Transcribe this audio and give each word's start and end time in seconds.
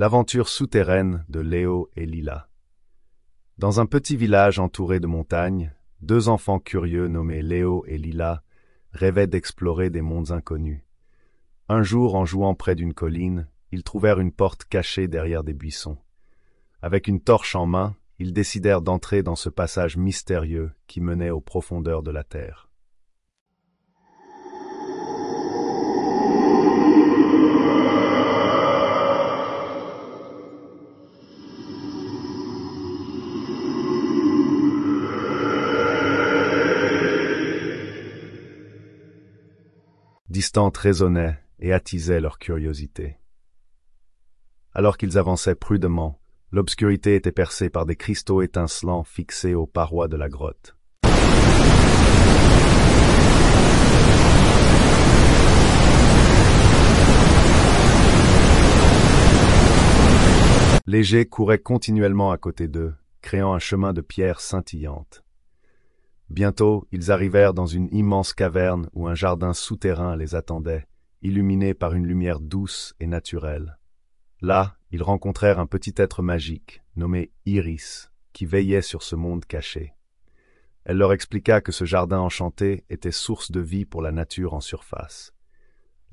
L'aventure 0.00 0.48
souterraine 0.48 1.24
de 1.28 1.40
Léo 1.40 1.90
et 1.96 2.06
Lila. 2.06 2.48
Dans 3.58 3.80
un 3.80 3.86
petit 3.86 4.16
village 4.16 4.60
entouré 4.60 5.00
de 5.00 5.08
montagnes, 5.08 5.74
deux 6.02 6.28
enfants 6.28 6.60
curieux 6.60 7.08
nommés 7.08 7.42
Léo 7.42 7.84
et 7.88 7.98
Lila 7.98 8.44
rêvaient 8.92 9.26
d'explorer 9.26 9.90
des 9.90 10.00
mondes 10.00 10.30
inconnus. 10.30 10.84
Un 11.68 11.82
jour, 11.82 12.14
en 12.14 12.24
jouant 12.24 12.54
près 12.54 12.76
d'une 12.76 12.94
colline, 12.94 13.48
ils 13.72 13.82
trouvèrent 13.82 14.20
une 14.20 14.30
porte 14.30 14.66
cachée 14.66 15.08
derrière 15.08 15.42
des 15.42 15.52
buissons. 15.52 15.98
Avec 16.80 17.08
une 17.08 17.20
torche 17.20 17.56
en 17.56 17.66
main, 17.66 17.96
ils 18.20 18.32
décidèrent 18.32 18.82
d'entrer 18.82 19.24
dans 19.24 19.34
ce 19.34 19.48
passage 19.48 19.96
mystérieux 19.96 20.70
qui 20.86 21.00
menait 21.00 21.30
aux 21.30 21.40
profondeurs 21.40 22.04
de 22.04 22.12
la 22.12 22.22
terre. 22.22 22.67
Distante 40.30 40.76
résonnait 40.76 41.38
et 41.58 41.72
attisait 41.72 42.20
leur 42.20 42.38
curiosité. 42.38 43.16
Alors 44.74 44.98
qu'ils 44.98 45.16
avançaient 45.16 45.54
prudemment, 45.54 46.20
l'obscurité 46.52 47.14
était 47.14 47.32
percée 47.32 47.70
par 47.70 47.86
des 47.86 47.96
cristaux 47.96 48.42
étincelants 48.42 49.04
fixés 49.04 49.54
aux 49.54 49.66
parois 49.66 50.06
de 50.06 50.18
la 50.18 50.28
grotte. 50.28 50.76
Les 60.86 61.04
jets 61.04 61.24
couraient 61.24 61.58
continuellement 61.58 62.32
à 62.32 62.36
côté 62.36 62.68
d'eux, 62.68 62.94
créant 63.22 63.54
un 63.54 63.58
chemin 63.58 63.94
de 63.94 64.02
pierre 64.02 64.40
scintillante. 64.40 65.24
Bientôt, 66.30 66.86
ils 66.92 67.10
arrivèrent 67.10 67.54
dans 67.54 67.66
une 67.66 67.88
immense 67.92 68.32
caverne 68.34 68.88
où 68.92 69.08
un 69.08 69.14
jardin 69.14 69.54
souterrain 69.54 70.16
les 70.16 70.34
attendait, 70.34 70.86
illuminé 71.22 71.74
par 71.74 71.94
une 71.94 72.06
lumière 72.06 72.40
douce 72.40 72.94
et 73.00 73.06
naturelle. 73.06 73.78
Là, 74.40 74.76
ils 74.90 75.02
rencontrèrent 75.02 75.58
un 75.58 75.66
petit 75.66 75.94
être 75.96 76.22
magique, 76.22 76.82
nommé 76.96 77.32
Iris, 77.46 78.10
qui 78.32 78.46
veillait 78.46 78.82
sur 78.82 79.02
ce 79.02 79.16
monde 79.16 79.44
caché. 79.46 79.94
Elle 80.84 80.98
leur 80.98 81.12
expliqua 81.12 81.60
que 81.60 81.72
ce 81.72 81.84
jardin 81.84 82.20
enchanté 82.20 82.84
était 82.88 83.10
source 83.10 83.50
de 83.50 83.60
vie 83.60 83.84
pour 83.84 84.00
la 84.00 84.12
nature 84.12 84.54
en 84.54 84.60
surface. 84.60 85.34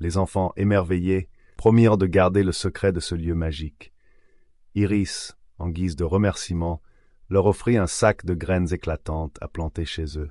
Les 0.00 0.18
enfants, 0.18 0.52
émerveillés, 0.56 1.28
promirent 1.56 1.96
de 1.96 2.06
garder 2.06 2.42
le 2.42 2.52
secret 2.52 2.92
de 2.92 3.00
ce 3.00 3.14
lieu 3.14 3.34
magique. 3.34 3.92
Iris, 4.74 5.36
en 5.58 5.70
guise 5.70 5.96
de 5.96 6.04
remerciement, 6.04 6.82
leur 7.28 7.46
offrit 7.46 7.76
un 7.76 7.86
sac 7.86 8.24
de 8.24 8.34
graines 8.34 8.72
éclatantes 8.72 9.36
à 9.40 9.48
planter 9.48 9.84
chez 9.84 10.18
eux. 10.18 10.30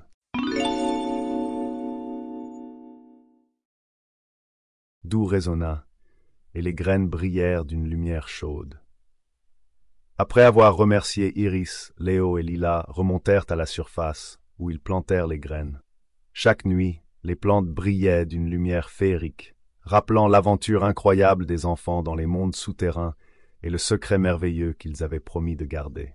D'où 5.04 5.24
résonna, 5.24 5.86
et 6.54 6.62
les 6.62 6.74
graines 6.74 7.06
brillèrent 7.06 7.64
d'une 7.64 7.86
lumière 7.86 8.28
chaude. 8.28 8.80
Après 10.18 10.42
avoir 10.42 10.74
remercié 10.74 11.38
Iris, 11.38 11.92
Léo 11.98 12.38
et 12.38 12.42
Lila 12.42 12.86
remontèrent 12.88 13.44
à 13.50 13.56
la 13.56 13.66
surface, 13.66 14.40
où 14.58 14.70
ils 14.70 14.80
plantèrent 14.80 15.26
les 15.26 15.38
graines. 15.38 15.80
Chaque 16.32 16.64
nuit, 16.64 17.02
les 17.22 17.36
plantes 17.36 17.68
brillaient 17.68 18.24
d'une 18.24 18.48
lumière 18.48 18.88
féerique, 18.88 19.54
rappelant 19.82 20.28
l'aventure 20.28 20.84
incroyable 20.84 21.44
des 21.44 21.66
enfants 21.66 22.02
dans 22.02 22.14
les 22.14 22.26
mondes 22.26 22.56
souterrains 22.56 23.14
et 23.62 23.68
le 23.68 23.78
secret 23.78 24.18
merveilleux 24.18 24.72
qu'ils 24.72 25.04
avaient 25.04 25.20
promis 25.20 25.56
de 25.56 25.66
garder. 25.66 26.14